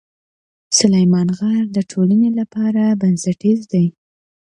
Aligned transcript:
سلیمان 0.77 1.27
غر 1.37 1.63
د 1.75 1.77
ټولنې 1.91 2.29
لپاره 2.39 2.83
بنسټیز 3.01 3.59
دی. 3.73 3.85